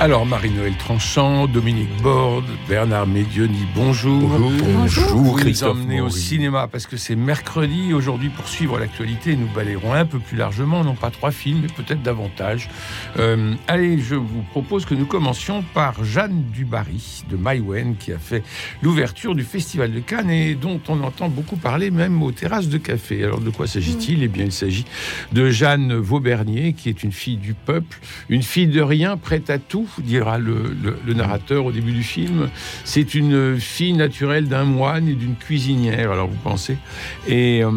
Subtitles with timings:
[0.00, 4.28] Alors, Marie-Noël Tranchant, Dominique Borde, Bernard Médioni, bonjour.
[4.28, 5.08] Bonjour.
[5.08, 7.92] Vous Christophe emmenez au cinéma parce que c'est mercredi.
[7.92, 11.66] Aujourd'hui, pour suivre l'actualité, nous balayerons un peu plus largement, non pas trois films, mais
[11.66, 12.70] peut-être davantage.
[13.18, 18.18] Euh, allez, je vous propose que nous commencions par Jeanne Dubarry de Maïwen, qui a
[18.18, 18.44] fait
[18.82, 22.78] l'ouverture du Festival de Cannes et dont on entend beaucoup parler même aux terrasses de
[22.78, 23.24] café.
[23.24, 24.22] Alors, de quoi s'agit-il?
[24.22, 24.84] Eh bien, il s'agit
[25.32, 29.58] de Jeanne Vaubernier, qui est une fille du peuple, une fille de rien, prête à
[29.58, 32.48] tout, dira le, le- le narrateur au début du film.
[32.84, 36.76] C'est une fille naturelle d'un moine et d'une cuisinière, alors vous pensez.
[37.26, 37.70] Et euh,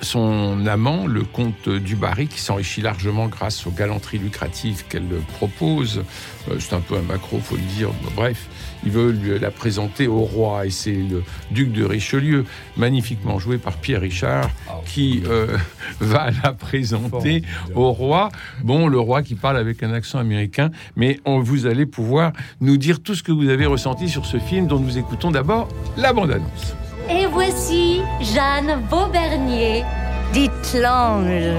[0.00, 6.02] son amant, le comte Dubarry, qui s'enrichit largement grâce aux galanteries lucratives qu'elle propose,
[6.50, 8.46] euh, c'est un peu un macro, faut le dire, bref,
[8.84, 12.44] il veut lui- la présenter au roi, et c'est le duc de Richelieu,
[12.76, 14.48] magnifiquement joué par Pierre Richard,
[14.86, 15.46] qui euh,
[16.00, 17.42] va la présenter
[17.74, 18.28] au roi.
[18.62, 22.76] Bon, le roi qui parle avec un accent américain, mais on, vous allez pouvoir nous
[22.76, 26.12] dire tout ce que vous avez ressenti sur ce film dont nous écoutons d'abord la
[26.12, 26.74] bande-annonce.
[27.10, 29.84] Et voici Jeanne Vaubernier,
[30.32, 31.52] dite l'ange.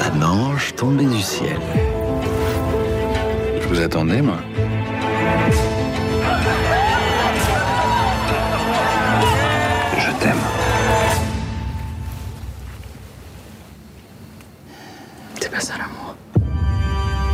[0.00, 1.56] Un ange tombé du ciel.
[3.62, 4.38] Je vous attendais, moi.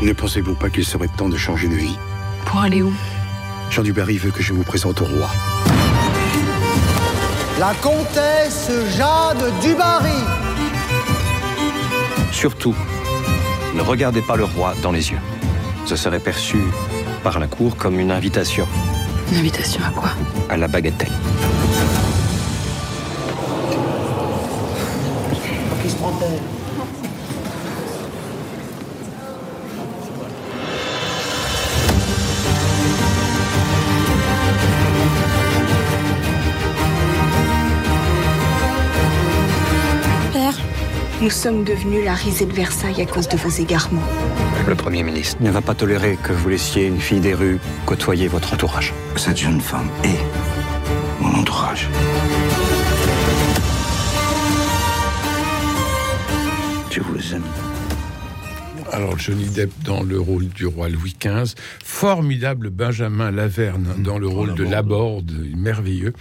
[0.03, 1.99] Ne pensez-vous pas qu'il serait temps de changer de vie
[2.45, 2.93] Pour aller où?
[3.71, 5.29] Jean Dubarry veut que je vous présente au roi.
[7.59, 10.23] La comtesse Jeanne Dubarry.
[12.31, 12.77] Surtout,
[13.75, 15.19] ne regardez pas le roi dans les yeux.
[15.85, 16.59] Ce serait perçu
[17.25, 18.69] par la cour comme une invitation
[19.33, 20.11] Une invitation à quoi?
[20.49, 21.13] À la bagatelle.
[41.29, 44.03] Nous sommes devenus la risée de Versailles à cause de vos égarements.
[44.67, 48.29] Le Premier ministre ne va pas tolérer que vous laissiez une fille des rues côtoyer
[48.29, 48.95] votre entourage.
[49.15, 50.19] Cette jeune femme est
[51.21, 51.87] mon entourage.
[56.91, 57.43] Je vous aime.
[58.91, 64.29] Alors Johnny Depp dans le rôle du roi Louis XV, formidable Benjamin Laverne dans le
[64.29, 66.15] rôle de Laborde, merveilleux.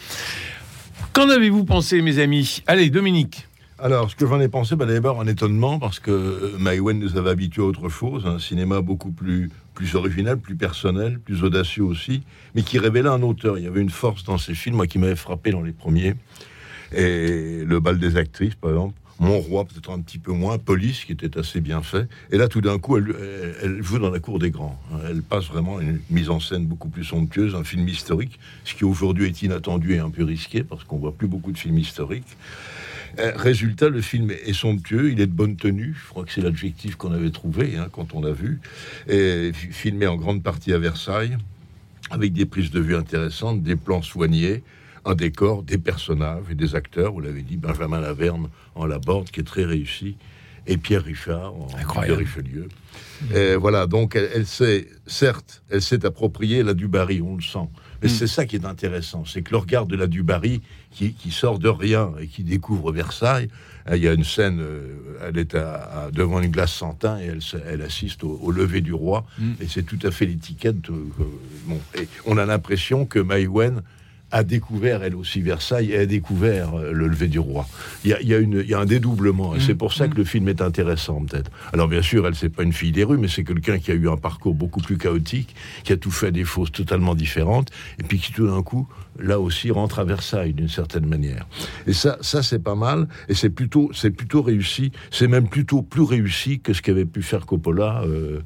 [1.13, 2.61] Qu'en avez-vous pensé, mes amis?
[2.67, 3.46] Allez, Dominique.
[3.79, 7.15] Alors, ce que j'en ai pensé, bah, d'abord un étonnement, parce que euh, Maïwen nous
[7.15, 11.83] avait habitués à autre chose, un cinéma beaucoup plus, plus original, plus personnel, plus audacieux
[11.83, 12.23] aussi,
[12.55, 13.59] mais qui révélait un auteur.
[13.59, 16.15] Il y avait une force dans ces films, moi, qui m'avait frappé dans les premiers.
[16.91, 18.95] Et Le bal des actrices, par exemple.
[19.19, 20.57] Mon roi, peut-être un petit peu moins.
[20.57, 22.07] Police, qui était assez bien fait.
[22.31, 23.15] Et là, tout d'un coup, elle,
[23.61, 24.79] elle- joue dans la cour des grands.
[25.07, 28.85] Elle passe vraiment une mise en scène beaucoup plus somptueuse, un film historique, ce qui
[28.85, 32.37] aujourd'hui est inattendu et un peu risqué, parce qu'on voit plus beaucoup de films historiques.
[33.19, 35.95] Euh, résultat, le film est somptueux, il est de bonne tenue.
[36.01, 38.59] Je crois que c'est l'adjectif qu'on avait trouvé hein, quand on l'a vu.
[39.07, 41.37] Et filmé en grande partie à Versailles,
[42.11, 44.63] avec des prises de vue intéressantes, des plans soignés,
[45.05, 47.13] un décor, des personnages et des acteurs.
[47.13, 50.15] Vous l'avez dit, Benjamin Laverne en Laborde, qui est très réussi,
[50.67, 52.23] et Pierre Richard en Incroyable.
[52.23, 52.67] Richelieu.
[53.33, 57.69] Et voilà, donc elle, elle s'est, certes, elle s'est appropriée la Dubarry, on le sent.
[58.01, 61.31] Mais c'est ça qui est intéressant, c'est que le regard de la Dubarry, qui, qui
[61.31, 63.49] sort de rien et qui découvre Versailles,
[63.89, 66.93] euh, il y a une scène, euh, elle est à- à- devant une glace sans
[66.93, 67.31] teint et
[67.67, 69.25] elle, assiste au, au lever du roi,
[69.61, 70.89] et c'est tout à fait l'étiquette.
[70.89, 71.23] euh, euh,
[71.65, 73.81] bon, et on a l'impression que Maïwen
[74.31, 77.65] a découvert elle aussi Versailles et a découvert euh, le lever du roi.
[78.03, 79.93] Il y a, il y a une- il y a un dédoublement et c'est pour
[79.93, 81.49] ça que le film est intéressant peut-être.
[81.71, 83.93] Alors bien sûr, elle c'est pas une fille des rues, mais c'est quelqu'un qui a
[83.93, 87.69] eu un parcours beaucoup plus chaotique, qui a tout fait à des fausses totalement différentes
[87.99, 88.87] et puis qui tout d'un coup
[89.19, 91.47] là aussi rentre à Versailles d'une certaine manière.
[91.87, 94.91] Et ça, ça c'est pas mal et c'est plutôt, c'est plutôt réussi.
[95.09, 98.41] C'est même plutôt plus réussi que ce qu'avait pu faire Coppola euh,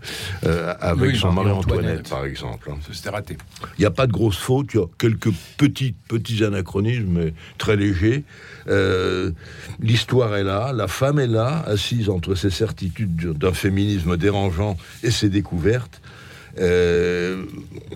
[0.46, 1.68] euh, avec Oui, son Marie-Antoinette.
[1.84, 2.70] Marie-Antoinette par exemple.
[2.72, 2.78] hein.
[2.94, 3.38] C'était raté.
[3.78, 5.32] Il n'y a pas de grosses fautes, il y a quelques
[5.72, 8.24] petits, anachronismes, mais très légers.
[8.68, 9.32] Euh,
[9.80, 15.12] L'histoire est là, la femme est là, assise entre ses certitudes d'un féminisme dérangeant et
[15.12, 16.02] ses découvertes.
[16.60, 17.46] Euh,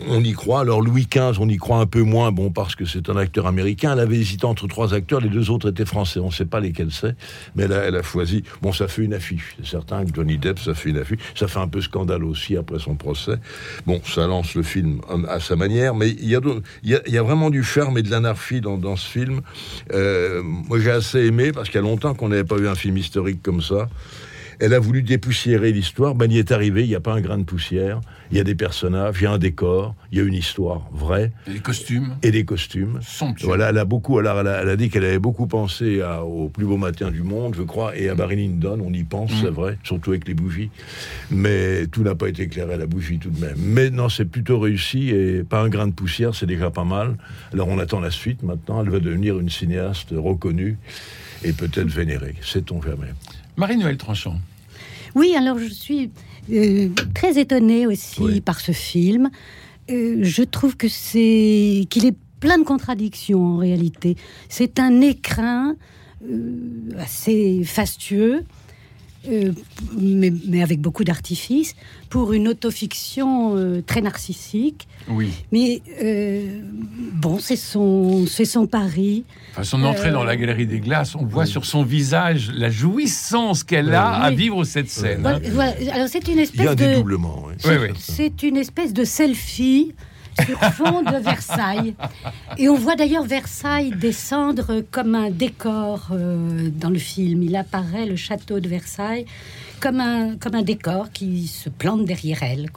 [0.08, 0.62] on y croit.
[0.62, 3.48] Alors Louis XV, on y croit un peu moins, bon, parce que c'est un acteur
[3.48, 3.94] américain.
[3.94, 6.20] Elle avait hésité entre trois acteurs, les deux autres étaient français.
[6.20, 7.16] On ne sait pas lesquels c'est,
[7.56, 8.44] mais elle a, elle a choisi.
[8.62, 9.56] Bon, ça fait une affiche.
[9.58, 11.20] C'est certain que Johnny Depp, ça fait une affiche.
[11.36, 13.36] Ça fait un peu scandale aussi après son procès.
[13.86, 16.42] Bon, ça lance le film à sa manière, mais il y a,
[16.84, 19.42] y a, vraiment du charme et de l'anarchie dans, ce film.
[19.94, 22.76] Euh, moi, j'ai assez aimé parce qu'il y a longtemps qu'on n'avait pas vu un
[22.76, 23.90] film historique comme ça.
[24.60, 26.16] Elle a voulu dépoussiérer l'histoire.
[26.16, 28.02] Ben, il est arrivé, il n'y a pas un grain de poussière.
[28.32, 30.90] Il y a des personnages, il y a un décor, il y a une histoire
[30.92, 31.32] vraie.
[31.48, 32.16] Et les costumes.
[32.24, 33.00] Et des costumes.
[33.02, 33.46] Somptueux.
[33.46, 36.24] Voilà, elle a beaucoup, alors elle a, elle a dit qu'elle avait beaucoup pensé à-
[36.24, 39.32] au plus beau matin du monde, je crois, et à Barry Lyndon, on y pense,
[39.32, 39.36] Mm.
[39.42, 40.70] c'est vrai, surtout avec les bougies.
[41.30, 43.56] Mais tout n'a pas été éclairé à la bougie tout de même.
[43.60, 47.18] Mais non, c'est plutôt réussi et pas un grain de poussière, c'est déjà pas mal.
[47.54, 48.82] Alors on attend la suite maintenant.
[48.84, 50.78] Elle va devenir une cinéaste reconnue
[51.44, 52.36] et peut-être vénérée.
[52.42, 53.14] Sait-on jamais.
[53.58, 54.36] Marie-Noël Tranchant.
[55.16, 56.12] Oui, alors je suis
[56.52, 58.42] euh, très étonnée aussi Oui.
[58.42, 59.30] par ce film.
[59.90, 64.18] Euh, je trouve que c'est qu'il est plein de contradictions en réalité.
[64.50, 65.76] C'est un écrin
[66.30, 66.52] euh,
[66.98, 68.44] assez fastueux.
[69.30, 69.52] Euh,
[69.98, 71.76] mais, mais avec beaucoup d'artifice,
[72.10, 74.88] pour une autofiction euh, très narcissique.
[75.10, 75.30] Oui.
[75.52, 76.62] Mais euh,
[77.14, 79.24] bon, c'est son, c'est son pari.
[79.52, 82.70] Enfin, son entrée Euh, dans la galerie des glaces, on voit sur son visage la
[82.70, 84.36] jouissance qu'elle a à Oui.
[84.36, 85.26] vivre cette scène.
[85.26, 85.40] hein.
[85.42, 85.94] Voilà, voilà.
[85.94, 87.44] Alors c'est une Il y a espèce de, dédoublement.
[87.48, 87.54] oui.
[87.66, 87.88] Oui, oui.
[88.00, 89.94] C'est une espèce de selfie
[90.44, 91.96] sur fond de Versailles.
[92.58, 97.44] Et on voit d'ailleurs Versailles descendre comme un décor euh, dans le film.
[97.44, 99.26] Il apparaît, le château de Versailles,
[99.80, 102.70] comme un, comme un décor qui se plante derrière elle.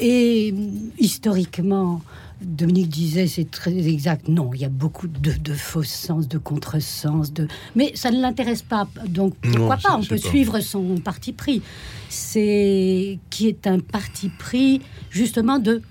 [0.00, 0.60] Et euh,
[0.98, 2.02] historiquement,
[2.40, 4.28] Dominique disait c'est très exact.
[4.28, 7.48] Non, il y a beaucoup de, de faux sens, de contresens, de.
[7.74, 8.86] Mais ça ne l'intéresse pas.
[9.08, 9.96] Donc pourquoi Non, pas?
[9.96, 11.62] On peut pas- suivre son parti pris.
[12.08, 14.80] C'est qui est un parti pris
[15.10, 15.82] justement de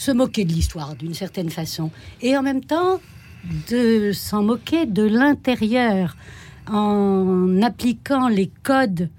[0.00, 1.90] se moquer de l'histoire d'une certaine façon
[2.22, 3.02] et en même temps
[3.70, 6.16] de s'en moquer de l'intérieur
[6.66, 9.10] en appliquant les codes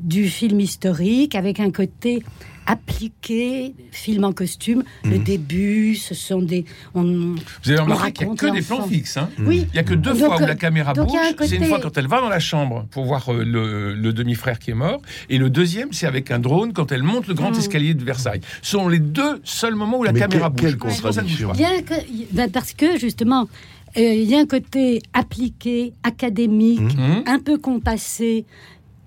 [0.00, 2.22] du film historique avec un côté
[2.66, 4.82] appliqué, film en costume.
[5.04, 5.24] Le Mhm.
[5.24, 6.64] début, ce sont des.
[6.94, 9.16] On, Vous avez remarqué qu'il n'y a que des plans fixes.
[9.16, 9.28] hein.
[9.40, 9.66] Oui.
[9.68, 11.16] Il n'y a que deux Donc, fois où euh, la caméra donc bouge.
[11.20, 13.32] il y a un C'est une fois quand elle va dans la chambre pour voir
[13.32, 15.00] euh, le, le demi-frère qui est mort.
[15.28, 17.58] Et le deuxième, c'est avec un drone quand elle monte le grand Mm.
[17.58, 18.40] escalier de Versailles.
[18.62, 20.60] Ce sont les deux seuls moments où la Mais caméra bouge.
[20.62, 21.52] quelle contradiction.
[21.52, 21.94] Bien que,
[22.32, 23.48] ben, parce que justement,
[23.96, 27.24] euh, il y a un côté appliqué, académique, Mhm.
[27.26, 28.44] un peu compassé,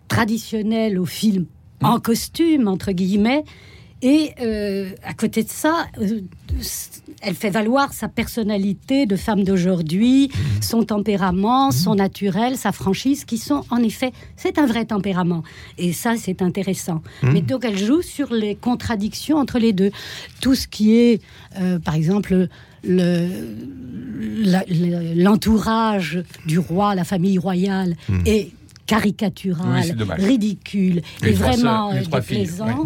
[0.07, 1.45] traditionnel au film
[1.81, 3.43] en costume, entre guillemets.
[4.01, 6.19] Et euh, à côté de ça, euh,
[7.21, 10.29] elle fait valoir sa personnalité de femme d'aujourd'hui,
[10.61, 15.43] son tempérament, son naturel, sa franchise, qui sont en effet, c'est un vrai tempérament.
[15.77, 17.01] Et ça, c'est intéressant.
[17.23, 19.91] Mais donc, elle joue sur les contradictions entre les deux.
[20.41, 21.21] Tout ce qui est,
[21.59, 22.47] euh, par exemple,
[22.83, 23.29] le-
[24.43, 27.95] la- le- l'entourage du roi, la famille royale,
[28.25, 28.51] est
[28.85, 32.83] caricatural, Oui, c'est ridicule Les et trois vraiment euh, filles, déplaisant.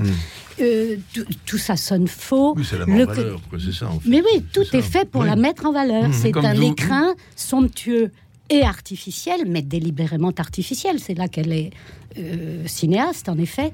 [0.62, 2.54] Euh, tout, tout ça sonne faux.
[2.58, 3.88] Oui, c'est la Le mort co- valeur, quoi, c'est ça.
[3.88, 4.10] en fait.
[4.10, 6.10] Mais oui, tout C'est est fait pour la mettre en valeur.
[6.14, 8.12] C'est Comme un vous- écrin somptueux
[8.50, 11.00] et artificiel, mais délibérément artificiel.
[11.00, 11.70] C'est là qu'elle est
[12.18, 13.72] euh, cinéaste, en effet.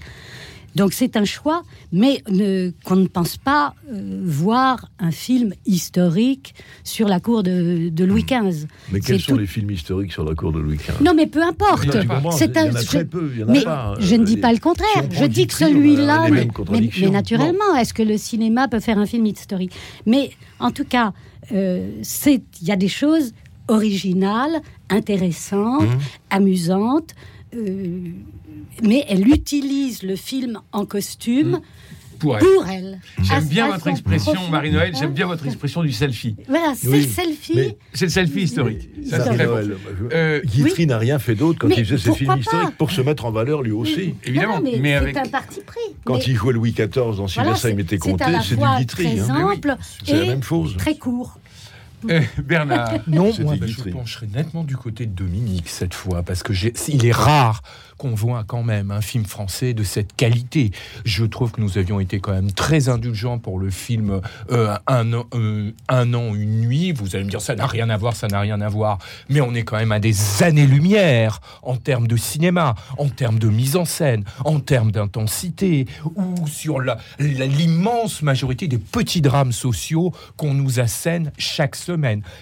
[0.75, 1.63] Donc c'est un choix,
[1.93, 6.53] mais ne- qu'on ne pense pas euh, voir un film historique
[6.83, 8.67] sur la cour de, de Louis XV.
[8.91, 11.41] Mais quels sont les films historiques sur la cour de Louis XV Non, mais peu
[11.41, 11.87] importe.
[12.37, 12.71] C'est un-
[13.47, 13.63] mais
[13.99, 15.03] je ne dis pas le contraire.
[15.11, 19.05] Je dis que celui-là, mais, mais- mais naturellement, est-ce que le cinéma peut faire un
[19.05, 19.71] film historique?
[20.05, 21.13] Mais en tout cas,
[21.53, 23.31] euh, c'est il y a des choses
[23.67, 25.99] originales, intéressantes, Mmh.
[26.31, 27.11] amusantes.
[27.55, 27.99] Euh,
[28.83, 31.61] mais elle utilise le film en costume
[32.19, 32.43] Pour elle.
[32.43, 32.99] pour elle.
[33.23, 34.33] J'aime bien votre expression.
[34.49, 36.35] Marie-Noël, j'aime Hein bien votre expression du selfie.
[36.47, 37.53] Voilà, c'est Oui, le selfie.
[37.55, 38.89] mais- C'est le selfie historique.
[39.05, 39.51] Ça, c'est Marie très bon.
[39.53, 39.75] Noël,
[40.13, 42.91] Euh, Guitry n'a rien fait d'autre quand Mais il faisait ses films pas historiques pour
[42.91, 44.15] se mettre en valeur lui aussi.
[44.25, 45.17] Évidemment, Non, mais, mais c'est avec.
[45.17, 45.79] un parti pris.
[46.05, 48.61] Quand Mais- il jouait Louis XIV dans Si Voilà, c'est- m'était c'est compté, c'est du
[48.79, 49.03] Guitry.
[49.05, 49.25] Très hein.
[49.27, 50.75] simple C'est la et même chose.
[50.77, 51.39] très court.
[52.09, 52.93] Euh, Bernard.
[53.07, 56.53] Non, moi, je pencherai nettement du côté de Dominique cette fois, parce que
[56.89, 57.61] il est rare
[57.97, 60.71] qu'on voit quand même un film français de cette qualité.
[61.05, 64.21] Je trouve que nous avions été quand même très indulgents pour le film
[64.51, 66.91] euh, un, an, euh, un an, une nuit.
[66.91, 68.99] Vous allez me dire, ça n'a rien à voir, ça n'a rien à voir.
[69.29, 73.47] Mais on est quand même à des années-lumière en termes de cinéma, en termes de
[73.47, 75.85] mise en scène, en termes d'intensité,
[76.15, 76.81] ou sur
[77.19, 81.94] l'immense majorité des petits drames sociaux qu'on nous assène chaque semaine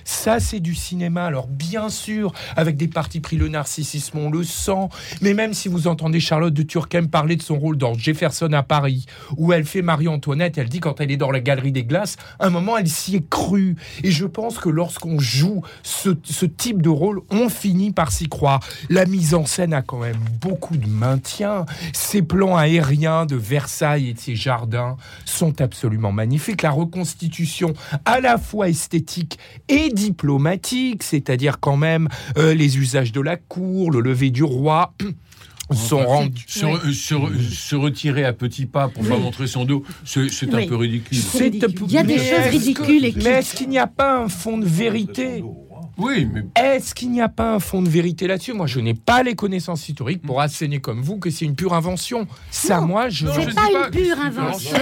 [0.04, 1.26] Ça, c'est du cinéma.
[1.26, 4.90] Alors, bien sûr, avec des parties pris, le narcissisme, on le sent.
[5.22, 8.64] Mais même si vous entendez Charlotte de Turckheim parler de son rôle dans Jefferson à
[8.64, 9.06] Paris,
[9.38, 12.50] où elle fait Marie-Antoinette, elle dit quand elle est dans la galerie des glaces, un
[12.50, 13.76] moment, elle s'y est crue.
[14.04, 18.28] Et je pense que lorsqu'on joue ce, ce type de rôle, on finit par s'y
[18.28, 18.60] croire.
[18.90, 21.66] La mise en scène a quand même beaucoup de maintien.
[21.94, 26.62] Ces plans aériens de Versailles et de ses jardins sont absolument magnifiques.
[26.62, 27.74] La reconstitution
[28.06, 29.40] à la fois esthétique
[29.70, 32.08] et diplomatique, c'est-à-dire quand même
[32.38, 34.94] euh, les usages de la cour, le lever du roi.
[35.72, 36.44] sont rendus.
[36.48, 36.60] Se,
[36.92, 39.22] se re- se retirer à petits pas pour pas Oui.
[39.22, 40.66] montrer son dos, c'est c'est Oui.
[40.66, 41.18] un peu ridicule.
[41.18, 41.74] C'est ridicule.
[41.88, 44.28] Il y a des choses que- ridicules et Mais est-ce qu'il n'y a pas un
[44.28, 45.42] fond de vérité?
[45.98, 48.54] Oui, mais Est-ce qu'il n'y a pas un fond de vérité là-dessus?
[48.54, 51.74] Moi, je n'ai pas les connaissances historiques pour asséner comme vous que c'est une pure
[51.74, 52.28] invention.
[52.52, 52.88] Ça, Non.
[52.88, 53.28] moi, je.
[53.28, 54.78] C'est pas pas une pure invention.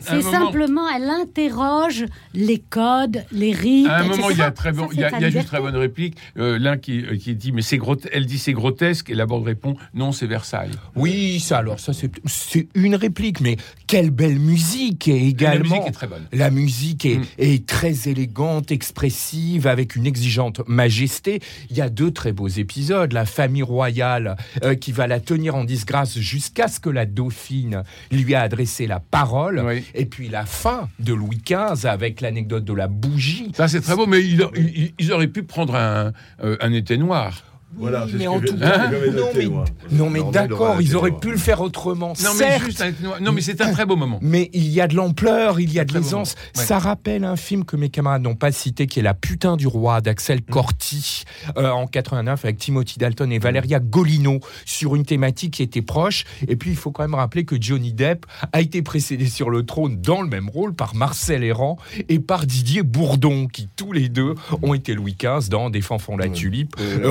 [0.00, 2.04] C'est simplement, elle interroge
[2.34, 3.86] les codes, les rites.
[3.88, 5.76] À un moment, il y a très bon, Ça, y a, y juste très bonne
[5.76, 6.16] réplique.
[6.38, 7.78] Euh, L'un qui, euh, qui dit, mais c'est
[8.12, 10.70] elle dit c'est grotesque, et la bande répond, non, c'est Versailles.
[10.96, 13.56] Oui, ça, alors, ça, c'est une réplique, mais
[13.86, 15.64] quelle belle musique et également.
[15.64, 16.26] La musique est très bonne.
[16.32, 17.24] La musique est, Mm.
[17.38, 21.40] est très élégante, expressive, avec une exigeante majesté.
[21.70, 23.12] Il y a deux très beaux épisodes.
[23.12, 27.82] La famille royale euh, qui va la tenir en disgrâce jusqu'à ce que la dauphine
[28.10, 29.62] lui a adressé la parole.
[29.64, 29.84] Oui.
[29.94, 33.52] Et puis la fin de Louis XV avec l'anecdote de la bougie.
[33.54, 37.42] Ça, c'est très beau, mais ils auraient pu prendre un, euh, un été noir.
[37.76, 39.64] Voilà, c'est mais ce en que tout cas, j'avais non, noté, mais, moi.
[39.90, 42.14] non, mais d'accord, ils auraient pu le faire autrement.
[42.22, 42.64] Non, mais certes.
[42.64, 43.20] juste un été noir.
[43.20, 44.18] Non, mais c'est un très beau moment.
[44.22, 46.34] Mais il y a de l'ampleur, il y a de l'aisance.
[46.56, 46.64] Ouais.
[46.64, 49.66] Ça rappelle un film que mes camarades n'ont pas cité, qui est La putain du
[49.66, 50.52] roi d'Axel Mm.
[50.52, 51.24] Corti
[51.56, 56.24] euh, en 89 avec Timothy Dalton et Valeria Golino sur une thématique qui était proche.
[56.48, 59.64] Et puis il faut quand même rappeler que Johnny Depp a été précédé sur le
[59.64, 61.78] trône dans le même rôle par Marcel Errand
[62.08, 66.16] et par Didier Bourdon, qui tous les deux ont été Louis XV dans Des fanfons
[66.16, 67.10] la tulipe euh,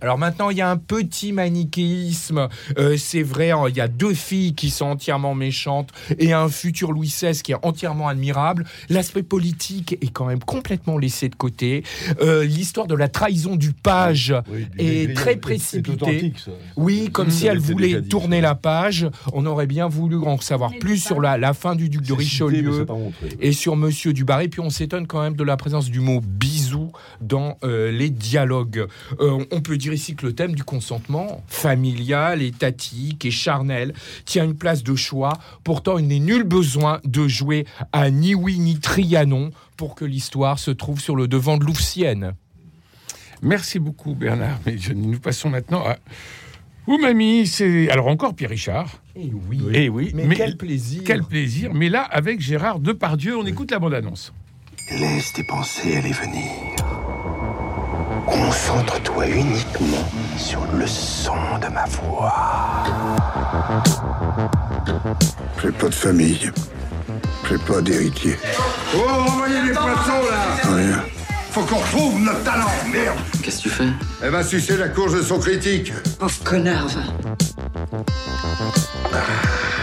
[0.00, 2.48] Alors maintenant il y a un petit manichéisme.
[2.78, 6.48] Euh, c'est vrai, hein, il y a deux filles qui sont entièrement méchantes et un
[6.48, 8.64] futur Louis XVI qui est entièrement admirable.
[8.88, 11.82] L'aspect politique est quand même complètement laissé de côté.
[12.20, 16.32] Euh, L'histoire de la trahison du page Oui, du est très c'est précipitée.
[16.76, 17.30] Oui, comme Mmh.
[17.30, 19.06] si elle voulait dit, tourner la page.
[19.32, 22.14] On aurait bien voulu en savoir plus sur la, la fin du duc de cité,
[22.16, 22.86] Richelieu
[23.40, 24.48] et sur Monsieur Dubarry.
[24.48, 26.90] Puis on s'étonne quand même de la présence du mot bisou
[27.20, 28.86] dans euh, les dialogues.
[29.20, 33.94] Euh, on peut dire ici que le thème du consentement familial, étatique et charnel
[34.26, 35.32] tient une place de choix.
[35.64, 40.58] Pourtant, il n'est nul besoin de jouer à ni oui ni Trianon pour que l'histoire
[40.58, 42.34] se trouve sur le devant de Louvcienne.
[43.40, 44.58] Merci beaucoup, Bernard.
[44.66, 45.96] Mais je- nous passons maintenant à.
[46.88, 47.88] Ouh, mamie, c'est.
[47.90, 49.00] Alors, encore Pierre Richard.
[49.14, 51.72] Eh oui, Eh oui, mais, quel plaisir Quel plaisir.
[51.74, 54.32] Mais là, avec Gérard Depardieu, on écoute la bande-annonce.
[54.98, 56.77] Laisse tes pensées aller venir.
[58.30, 60.04] Concentre-toi uniquement
[60.36, 62.84] sur le son de ma voix.
[65.62, 66.50] J'ai pas de famille.
[67.48, 68.36] J'ai pas d'héritier.
[68.94, 71.02] Oh, envoyez les poissons là Rien.
[71.50, 73.88] Faut qu'on retrouve notre talent, merde Qu'est-ce que tu fais?
[74.22, 75.92] Elle va sucer la courge de son critique.
[76.18, 77.00] Pauvre connard, va.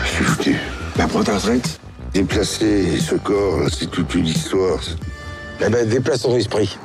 [0.04, 0.56] Je suis foutu.
[0.96, 1.80] Bah, prends ta retraite.
[2.14, 4.80] Déplacer ce corps, c'est toute une histoire.
[5.60, 6.78] Eh ben, déplace ton esprit.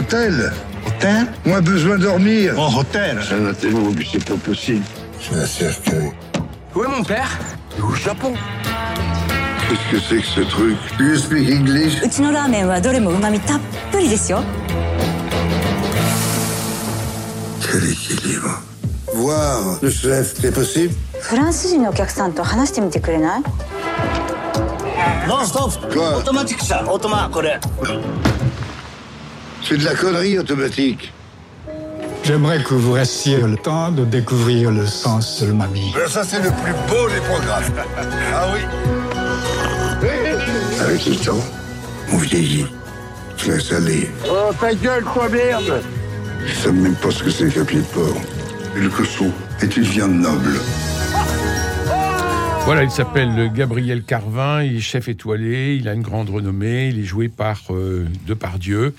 [0.00, 0.52] hôtel.
[0.86, 1.26] Hôtel?
[1.44, 2.58] Moins besoin de dormir.
[2.58, 3.18] En hôtel?
[3.26, 3.74] C'est un hôtel,
[4.10, 4.84] c'est pas possible.
[5.20, 6.12] C'est un cercueil.
[6.74, 7.38] Où est mon père?
[7.82, 8.32] Au Japon.
[9.68, 10.76] Qu'est-ce que c'est que ce truc?
[10.98, 12.00] Do you speak English?
[17.60, 18.62] Quel équilibre.
[19.14, 20.94] Voir le chef, c'est possible?
[25.28, 25.72] Non, stop
[26.16, 27.60] Automatique ça, automatique,
[29.70, 31.12] c'est de la connerie automatique.
[32.24, 35.94] J'aimerais que vous restiez le temps de découvrir le sens de l'umami.
[36.08, 37.62] Ça, c'est le plus beau des programmes.
[38.34, 38.60] ah oui
[40.80, 41.44] Avec le temps,
[42.12, 42.66] on vieillit.
[43.36, 44.10] Je laisse aller.
[44.28, 45.80] Oh, ta gueule, toi, merde
[46.44, 48.20] Ils savent même pas ce que c'est qu'un pied de porc.
[48.76, 49.30] Et le cochon
[49.62, 50.58] est une viande noble.
[52.66, 57.00] Voilà, il s'appelle Gabriel Carvin, il est chef étoilé, il a une grande renommée, il
[57.00, 58.94] est joué par euh, Depardieu,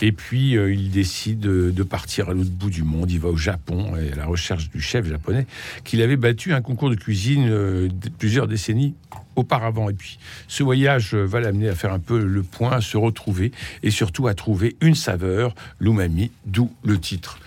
[0.00, 3.28] et puis euh, il décide de, de partir à l'autre bout du monde, il va
[3.28, 5.46] au Japon et à la recherche du chef japonais
[5.82, 8.94] qu'il avait battu un concours de cuisine euh, plusieurs décennies
[9.34, 9.90] auparavant.
[9.90, 12.96] Et puis ce voyage euh, va l'amener à faire un peu le point, à se
[12.96, 13.50] retrouver,
[13.82, 17.38] et surtout à trouver une saveur, l'umami, d'où le titre.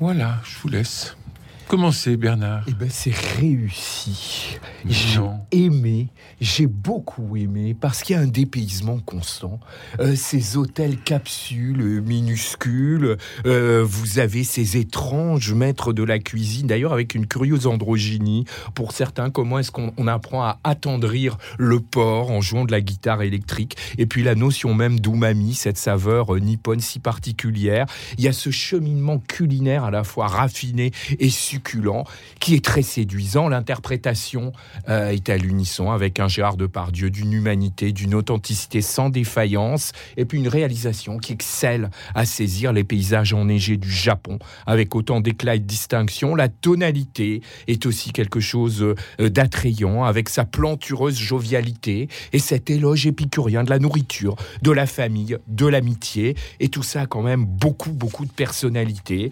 [0.00, 1.16] Voilà, je vous laisse.
[1.66, 4.58] Comment c'est, Bernard Eh ben, c'est réussi.
[4.86, 6.08] J'ai aimé,
[6.40, 9.60] j'ai beaucoup aimé, parce qu'il y a un dépaysement constant.
[9.98, 13.16] Euh, ces hôtels capsules minuscules,
[13.46, 18.44] euh, vous avez ces étranges maîtres de la cuisine, d'ailleurs avec une curieuse androgynie.
[18.74, 22.82] Pour certains, comment est-ce qu'on on apprend à attendrir le porc en jouant de la
[22.82, 23.76] guitare électrique?
[23.96, 27.86] Et puis la notion même d'umami, cette saveur euh, nippone si particulière.
[28.18, 32.04] Il y a ce cheminement culinaire à la fois raffiné et succulent
[32.40, 33.48] qui est très séduisant.
[33.48, 34.52] L'interprétation
[34.88, 40.24] euh, est à l'unisson avec un Gérard Depardieu d'une humanité, d'une authenticité sans défaillance et
[40.24, 45.54] puis une réalisation qui excelle à saisir les paysages enneigés du Japon avec autant d'éclat
[45.54, 46.34] et de distinction.
[46.34, 48.82] La tonalité est aussi quelque chose
[49.20, 54.86] euh, d'attrayant avec sa plantureuse jovialité et cet éloge épicurien de la nourriture, de la
[54.86, 59.30] famille, de l'amitié et tout ça a quand même beaucoup beaucoup de personnalité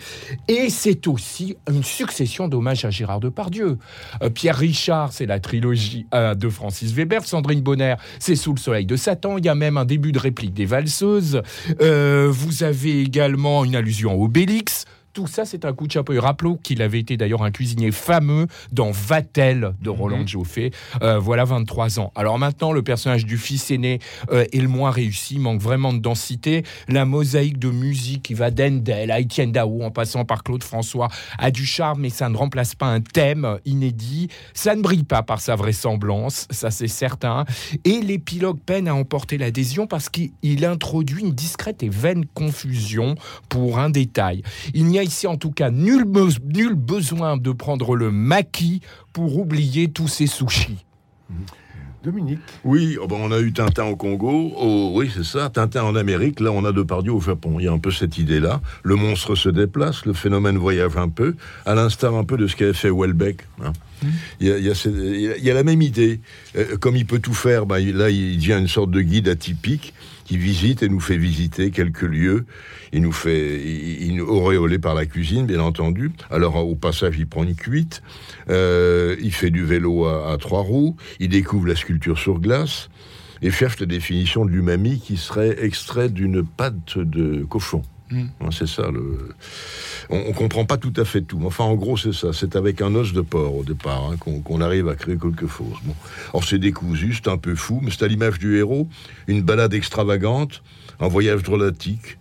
[0.49, 2.12] et c'est aussi une succession
[2.49, 3.78] d'hommages à Gérard Depardieu.
[4.23, 7.25] Euh, Pierre Richard, c'est la trilogie de Francis Weber.
[7.25, 9.38] Sandrine Bonner, c'est Sous le soleil de Satan.
[9.38, 11.42] Il y a même un début de réplique des valseuses.
[11.81, 14.85] Euh, vous avez également une allusion au Obélix.
[15.12, 16.14] Tout ça, c'est un coup de chapeau.
[16.14, 20.71] Et rappelons qu'il avait été d'ailleurs un cuisinier fameux dans Vatel de Roland Joffé.
[21.02, 22.12] Euh, voilà 23 ans.
[22.14, 23.99] Alors maintenant, le personnage du fils aîné
[24.31, 26.62] euh, est le moins réussi, manque vraiment de densité.
[26.88, 31.09] La mosaïque de musique qui va d'Endel à Étienne Dao en passant par Claude François
[31.38, 34.28] a du charme, mais ça ne remplace pas un thème inédit.
[34.54, 37.45] Ça ne brille pas par sa vraisemblance, ça c'est certain.
[37.85, 43.14] Et l'épilogue peine à emporter l'adhésion parce qu'il introduit une discrète et vaine confusion
[43.50, 44.42] pour un détail.
[44.73, 48.80] Il n'y a ici en tout cas nul, be- nul besoin de prendre le maquis
[49.12, 50.85] pour oublier tous ces sushis.
[52.04, 55.85] Dominique Oui, oh ben, on a eu Tintin au Congo, oh, oui c'est ça, Tintin
[55.85, 57.59] en Amérique, là on a Depardieu au Japon.
[57.61, 58.61] Il y a un peu cette idée-là.
[58.82, 62.56] Le monstre se déplace, le phénomène voyage un peu, à l'instar un peu de ce
[62.56, 63.47] qu'avait fait Welbeck.
[63.64, 63.73] hein.
[64.40, 65.80] Il, y a, il y a ce- il y a- il y a la même
[65.80, 66.18] idée.
[66.56, 69.94] Euh, comme il peut tout faire, ben, là il devient une sorte de guide atypique
[70.25, 72.47] qui visite et nous fait visiter quelques lieux.
[72.93, 74.23] Il nous fait, il,
[74.81, 76.12] par la cuisine, bien entendu.
[76.31, 78.02] Alors au passage, il prend une cuite.
[78.49, 80.97] Euh, il fait du vélo à, à trois roues.
[81.21, 82.89] Il découvre la sculpture sur glace
[83.43, 87.82] et cherche la définition de l'umami qui serait extrait d'une pâte de cochon.
[88.12, 88.50] Mm.
[88.50, 88.90] C'est ça.
[88.90, 89.30] Le...
[90.10, 91.40] On, on comprend pas tout à fait tout.
[91.44, 92.32] Enfin, en gros, c'est ça.
[92.32, 95.76] C'est avec un os de porc au départ hein, qu'on arrive à créer quelque chose.
[95.84, 95.94] Bon.
[96.32, 98.88] Alors c'est décousu, c'est un peu fou, mais c'est à l'image du héros,
[99.26, 100.62] une balade extravagante,
[101.00, 102.18] un voyage drôlatique.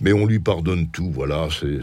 [0.00, 1.10] Mais on lui pardonne tout.
[1.12, 1.80] Voilà, c'est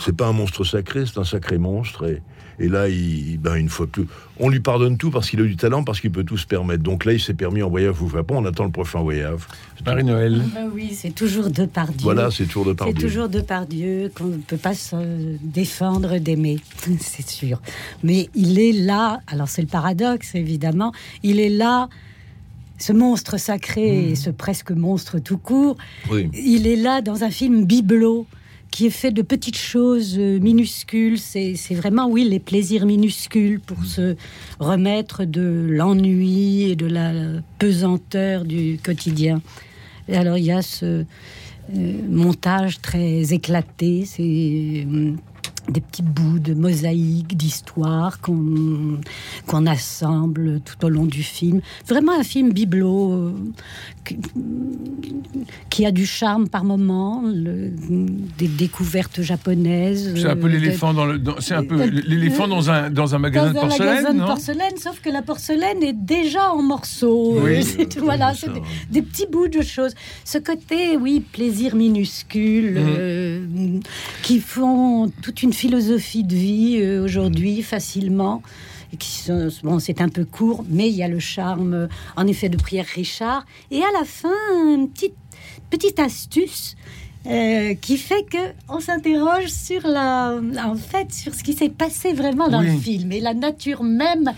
[0.00, 2.08] c'est pas un monstre sacré, c'est un sacré monstre.
[2.08, 2.22] Et,
[2.62, 4.06] et là, il, ben une fois plus,
[4.38, 6.82] on lui pardonne tout parce qu'il a du talent, parce qu'il peut tout se permettre.
[6.82, 8.36] Donc là, il s'est permis en voyage au Japon.
[8.38, 9.40] On attend le prochain voyage.
[9.84, 10.42] Marie-Noël.
[10.56, 12.02] Ah oui, c'est toujours Depardieu.
[12.04, 13.08] Voilà, c'est toujours C'est Depardieu.
[13.08, 14.94] toujours Depardieu qu'on ne peut pas se
[15.42, 16.60] défendre d'aimer,
[17.00, 17.60] c'est sûr.
[18.04, 20.92] Mais il est là, alors c'est le paradoxe évidemment,
[21.24, 21.88] il est là,
[22.78, 25.76] ce monstre sacré et ce presque monstre tout court,
[26.10, 26.30] Oui.
[26.32, 28.26] il est là dans un film bibelot
[28.72, 31.18] qui est fait de petites choses euh, minuscules.
[31.18, 34.16] C'est vraiment, oui, les plaisirs minuscules pour se
[34.58, 37.12] remettre de l'ennui et de la
[37.58, 39.42] pesanteur du quotidien.
[40.08, 41.04] Et alors, il y a ce
[41.76, 44.22] euh, montage très éclaté, c'est
[44.86, 45.12] euh,
[45.68, 48.98] des petits bouts de mosaïque, d'histoire qu'on
[49.46, 51.60] qu'on assemble tout au long du film.
[51.86, 53.32] Vraiment un film bibelot euh,
[54.04, 54.16] qui,
[55.70, 57.70] qui a du charme par moments, le-
[58.38, 60.12] des découvertes japonaises.
[60.16, 61.18] C'est un peu l'éléphant dans le.
[61.18, 64.18] dans- C'est un peu l'éléphant dans un dans un magasin dans de porcelaine, magasin de
[64.18, 67.38] non porcelaine, sauf que la porcelaine est déjà en morceaux.
[67.40, 69.94] Oui, c'est- voilà, c'est des, des petits bouts de choses.
[70.24, 72.86] Ce côté, oui, plaisir minuscule, Mhm.
[72.98, 73.46] euh,
[74.22, 78.42] qui font toute une philosophie de vie euh, aujourd'hui facilement.
[78.92, 79.30] et Qui
[79.62, 82.56] bon, c'est un peu court, mais il y a le charme, euh, en effet, de
[82.56, 83.44] Pierre Richard.
[83.70, 84.30] Et à la fin,
[84.66, 85.14] une petite,
[85.70, 86.76] petite astuce
[87.26, 92.12] euh, qui fait que on s'interroge sur la, en fait, sur ce qui s'est passé
[92.12, 92.72] vraiment dans Oui.
[92.72, 94.32] le film et la nature même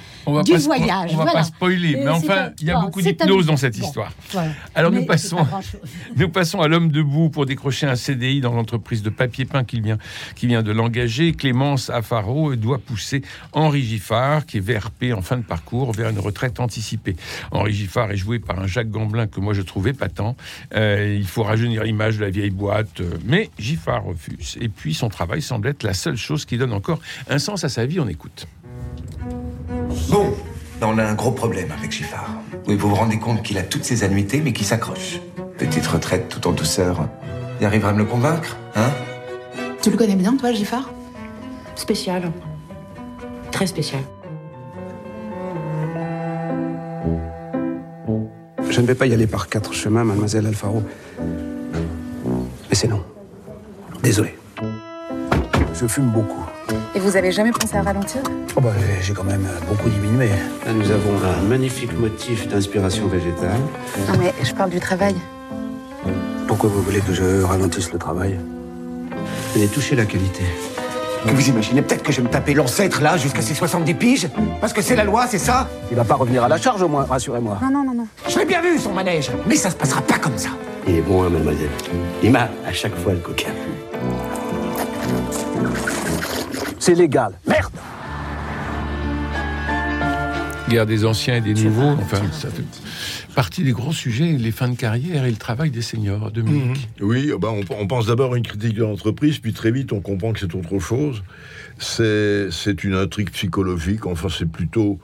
[0.44, 1.10] du voyage.
[1.12, 1.32] On va voilà.
[1.32, 3.86] pas spoiler, Euh, mais enfin, il y a bon, beaucoup un- d'hypnose dans cette bon,
[3.86, 4.12] histoire.
[4.32, 4.50] voilà.
[4.74, 5.38] Alors nous passons,
[6.16, 9.80] nous passons à l'homme debout pour décrocher un CDI dans l'entreprise de papier peint qui
[9.80, 9.98] vient,
[10.36, 11.32] qui vient de l'engager.
[11.32, 16.18] Clémence Affaro doit pousser Henri Giffard, qui est VRP en fin de parcours, vers une
[16.18, 17.16] retraite anticipée.
[17.50, 20.36] Henri Giffard est joué par un Jacques Gamblin que moi je trouvais patent.
[20.74, 24.56] Euh, il faut rajeunir l'image de la vieille boîte, euh, mais Giffard refuse.
[24.60, 27.68] Et puis son travail semble être la seule chose qui donne encore un sens à
[27.68, 28.00] sa vie.
[28.00, 28.46] On écoute.
[30.08, 30.34] Bon,
[30.80, 32.30] ben, on a un gros problème avec Giffard.
[32.66, 35.20] Oui, vous vous rendez compte qu'il a toutes ses annuités, mais qu'il s'accroche.
[35.58, 37.08] Petite retraite tout en douceur.
[37.60, 38.90] Il arrivera à me le convaincre, hein?
[39.82, 40.90] Tu le connais bien, toi, Giffard
[41.76, 42.32] spécial.
[43.50, 44.02] Très spécial.
[48.70, 50.82] Je ne vais pas y aller par quatre chemins, mademoiselle Alfaro.
[52.74, 53.04] Mais c'est non.
[54.02, 54.36] Désolé.
[55.74, 56.44] Je fume beaucoup.
[56.96, 58.20] Et vous avez jamais pensé à ralentir?
[58.56, 60.26] Oh bah, j'ai quand même beaucoup diminué.
[60.66, 63.60] Là, nous avons un magnifique motif d'inspiration végétale.
[64.08, 65.14] Non mais je parle du travail.
[66.48, 68.40] Pourquoi vous voulez que je ralentisse le travail?
[69.54, 70.42] Venez toucher la qualité.
[71.26, 74.28] Vous imaginez peut-être que je vais me taper l'ancêtre là jusqu'à ses 70 piges
[74.60, 75.68] Parce que c'est la loi, c'est ça?
[75.92, 77.56] Il va pas revenir à la charge au moins, rassurez-moi.
[77.62, 78.06] Non, non, non, non.
[78.28, 80.50] Je l'ai bien vu son manège, mais ça se passera pas comme ça.
[80.86, 81.70] Il est bon, hein, mademoiselle.
[82.22, 83.48] Il m'a à chaque fois le coquin.
[86.78, 87.32] C'est légal.
[87.46, 87.72] Merde
[90.68, 92.64] Guerre des anciens et des nouveaux, enfin, ça fait
[93.34, 96.88] partie des gros sujets, les fins de carrière et le travail des seniors, Dominique.
[97.00, 97.04] Mmh.
[97.04, 100.00] Oui, bah on, on, pense d'abord à une critique de l'entreprise, puis très vite on
[100.00, 101.22] comprend que c'est autre chose.
[101.78, 104.98] C'est une intrigue psychologique, enfin c'est plutôt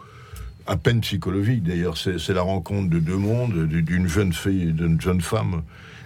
[0.70, 5.20] à peine psychologique d'ailleurs, c'est la rencontre de deux mondes, d'une jeune fille d'une jeune
[5.20, 5.62] femme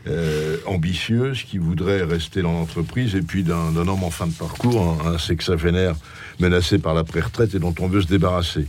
[0.06, 5.02] euh, ambitieuse qui voudrait rester dans l'entreprise et puis d'un homme en fin de parcours,
[5.04, 5.96] un, un sexagénaire
[6.40, 8.66] menacé par la pré-retraite et dont on veut se débarrasser.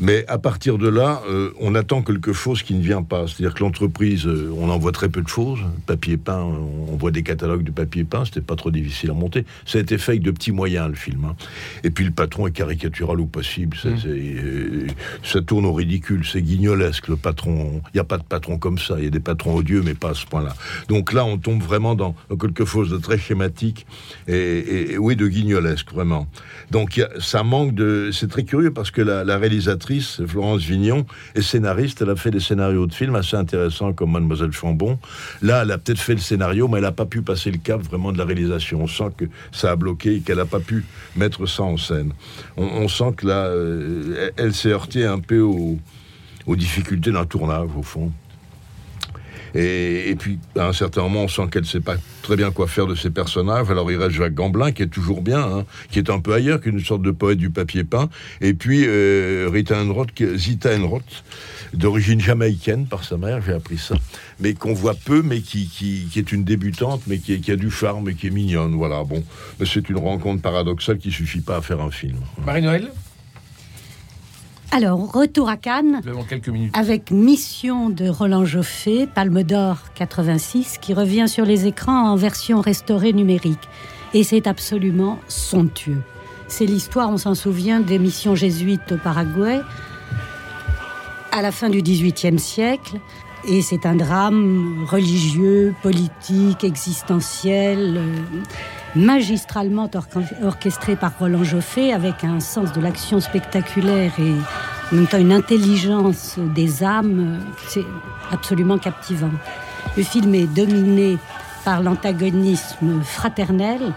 [0.00, 3.26] Mais à partir de là, euh, on attend quelque chose qui ne vient pas.
[3.26, 5.60] C'est-à-dire que l'entreprise, euh, on en voit très peu de choses.
[5.84, 9.44] Papier peint, on voit des catalogues de papier peint, c'était pas trop difficile à monter.
[9.66, 11.26] Ça a été fait avec de petits moyens, le film.
[11.26, 11.36] Hein.
[11.84, 13.76] Et puis le patron est caricatural au possible.
[13.76, 13.98] Ça, mmh.
[14.06, 14.86] euh,
[15.22, 17.82] ça tourne au ridicule, c'est guignolesque, le patron.
[17.92, 18.94] Il n'y a pas de patron comme ça.
[18.96, 20.54] Il y a des patrons odieux, mais pas à ce point-là.
[20.88, 23.86] Donc là, on tombe vraiment dans quelque chose de très schématique
[24.26, 26.26] et, et, et oui, de guignolesque, vraiment.
[26.70, 28.10] Donc a, ça manque de...
[28.12, 32.02] C'est très curieux parce que la, la réalisatrice Florence Vignon, est scénariste.
[32.02, 34.98] Elle a fait des scénarios de films assez intéressants comme Mademoiselle Chambon.
[35.42, 37.80] Là, elle a peut-être fait le scénario, mais elle n'a pas pu passer le cap
[37.80, 38.82] vraiment de la réalisation.
[38.82, 40.84] On sent que ça a bloqué et qu'elle n'a pas pu
[41.16, 42.12] mettre ça en scène.
[42.56, 47.82] On, sent que là, euh, elle, s'est heurtée un peu aux difficultés d'un tournage, au
[47.82, 48.12] fond.
[49.54, 52.66] Et, puis, à un certain moment, on sent qu'elle ne sait pas très bien quoi
[52.66, 53.70] faire de ses personnages.
[53.70, 56.60] Alors, il reste Jacques Gamblin, qui est toujours bien, hein, qui est un peu ailleurs,
[56.60, 58.08] qui est une sorte de poète du papier peint.
[58.40, 61.24] Et puis, euh, Rita Enroth, Zita Enroth,
[61.74, 63.94] d'origine jamaïcaine par sa mère, j'ai appris ça,
[64.40, 67.70] mais qu'on voit peu, mais qui, qui, est une débutante, mais qui, qui, a du
[67.70, 68.74] charme et qui est mignonne.
[68.74, 69.22] Voilà, bon.
[69.64, 72.18] C'est une rencontre paradoxale qui suffit pas à faire un film.
[72.44, 72.90] Marie-Noël?
[74.72, 76.00] Alors, retour à Cannes,
[76.46, 76.76] minutes.
[76.76, 82.60] avec Mission de Roland Joffé, Palme d'Or 86, qui revient sur les écrans en version
[82.60, 83.68] restaurée numérique.
[84.14, 86.02] Et c'est absolument somptueux.
[86.46, 89.60] C'est l'histoire, on s'en souvient, des missions jésuites au Paraguay
[91.32, 93.00] à la fin du XVIIIe siècle.
[93.48, 98.16] Et c'est un drame religieux, politique, existentiel, euh,
[98.94, 100.06] magistralement or
[100.42, 104.34] orchestré par Roland Joffé, avec un sens de l'action spectaculaire et
[104.92, 107.84] en même temps une intelligence des âmes, c'est
[108.32, 109.30] absolument captivant.
[109.96, 111.18] Le film est dominé
[111.64, 113.92] par l'antagonisme fraternel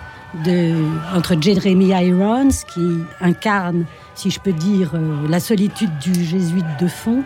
[1.15, 6.87] entre Jeremy Irons, qui incarne, si je peux dire, euh, la solitude du jésuite de
[6.87, 7.23] fond,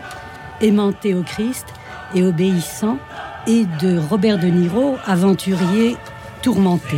[0.62, 1.66] aimanté au Christ
[2.14, 2.98] et obéissant,
[3.48, 5.96] et de Robert De Niro, aventurier
[6.42, 6.98] tourmenté.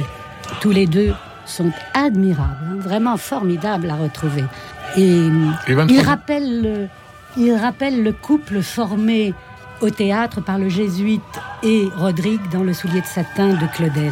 [0.61, 1.13] Tous les deux
[1.45, 4.43] sont admirables, hein, vraiment formidables à retrouver.
[4.97, 6.87] Et, et il, rappelle le,
[7.37, 9.33] il rappelle le couple formé
[9.81, 11.21] au théâtre par le jésuite
[11.63, 14.11] et Rodrigue dans Le soulier de satin de Claudel.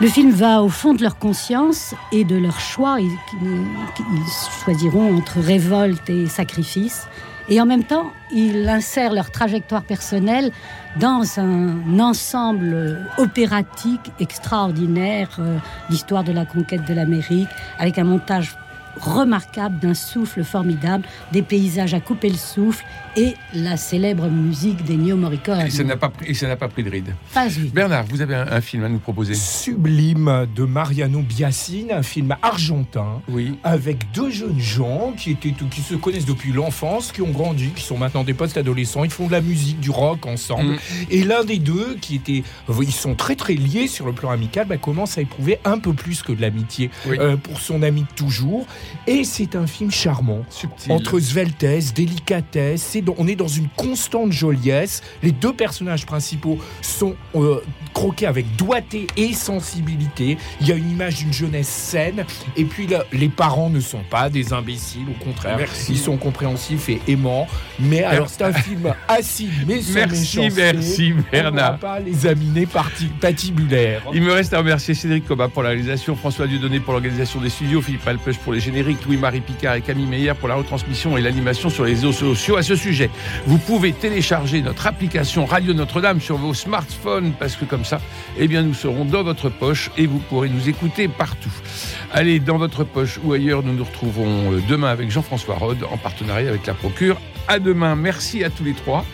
[0.00, 3.00] Le film va au fond de leur conscience et de leur choix.
[3.00, 3.10] Ils,
[3.42, 7.06] ils choisiront entre révolte et sacrifice.
[7.50, 10.52] Et en même temps, ils insèrent leur trajectoire personnelle
[11.00, 15.58] dans un ensemble opératique extraordinaire, euh,
[15.90, 17.48] l'histoire de la conquête de l'Amérique,
[17.80, 18.56] avec un montage
[19.00, 22.84] remarquable d'un souffle formidable, des paysages à couper le souffle
[23.16, 25.60] et la célèbre musique d'Ennio Morricone.
[25.66, 27.14] Et ça n'a pas, pas, pris de ride.
[27.34, 27.48] Pas.
[27.72, 32.36] Bernard, vous avez un, un, film à nous proposer Sublime de Mariano Biassine, un film
[32.42, 33.58] argentin, oui.
[33.64, 37.82] avec deux jeunes gens qui, étaient, qui se connaissent depuis l'enfance, qui ont grandi, qui
[37.82, 40.74] sont maintenant des post-adolescents, ils font de la musique, du rock ensemble.
[40.74, 40.78] Mm.
[41.10, 44.66] Et l'un des deux, qui était, ils sont très très liés sur le plan amical,
[44.66, 47.16] bah, commence à éprouver un peu plus que de l'amitié oui.
[47.18, 48.66] euh, pour son ami de toujours.
[49.06, 50.40] Et c'est un film charmant.
[50.50, 50.92] Subtil.
[50.92, 55.02] Entre sveltesse, délicatesse, c'est dans- on est dans une constante joliesse.
[55.22, 57.60] Les deux personnages principaux sont euh,
[57.94, 60.36] croqués avec doigté et sensibilité.
[60.60, 62.24] Il y a une image d'une jeunesse saine.
[62.56, 65.56] Et puis là, les parents ne sont pas des imbéciles, au contraire.
[65.58, 65.92] Merci.
[65.92, 67.46] Ils sont compréhensifs et aimants.
[67.78, 71.52] Mais alors, c'est un film acide, mais Merci, merci, On Bernard.
[71.52, 72.66] n'aura pas les aminés
[73.20, 74.02] patibulaires.
[74.14, 77.50] Il me reste à remercier Cédric Coba pour la réalisation, François Dieudonné pour l'organisation des
[77.50, 81.20] studios, Philippe Alpech pour les génériques, Louis-Marie Picard et Camille Meyer pour la retransmission et
[81.20, 82.56] l'animation sur les réseaux sociaux.
[82.56, 83.10] À ce sujet,
[83.46, 88.00] vous pouvez télécharger notre application Radio Notre-Dame sur vos smartphones parce que comme ça,
[88.38, 91.52] eh bien, nous serons dans votre poche et vous pourrez nous écouter partout.
[92.12, 95.96] Allez, dans votre poche ou ailleurs, nous nous retrouverons euh, demain avec Jean-François Rode en
[95.96, 97.20] partenariat avec la Procure.
[97.48, 97.96] À demain.
[97.96, 99.04] Merci à tous les trois.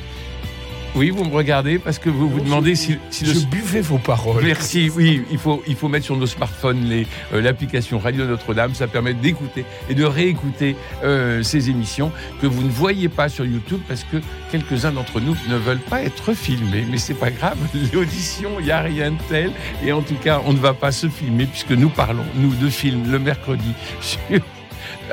[0.97, 3.99] Oui, vous me regardez parce que vous vous demandez si, si le Je buvais vos
[3.99, 4.43] paroles.
[4.43, 4.91] Merci.
[4.97, 6.91] Oui, il faut, il faut mettre sur nos smartphones
[7.35, 8.75] euh, l'application Radio Notre-Dame.
[8.75, 13.45] Ça permet d'écouter et de réécouter euh, ces émissions que vous ne voyez pas sur
[13.45, 14.17] YouTube parce que
[14.51, 16.87] quelques-uns d'entre nous ne veulent pas être filmés.
[16.91, 17.59] Mais c'est pas grave.
[17.93, 19.53] L'audition, il n'y a rien de tel.
[19.85, 22.71] Et en tout cas, on ne va pas se filmer puisque nous parlons, nous, de
[22.71, 24.19] films le mercredi sur,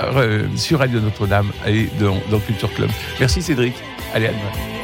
[0.02, 2.90] euh, sur Radio Notre-Dame et dans, dans Culture Club.
[3.20, 3.74] Merci Cédric.
[4.14, 4.83] Allez, à demain.